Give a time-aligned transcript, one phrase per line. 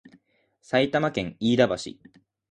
[0.63, 1.91] 埼玉県飯田橋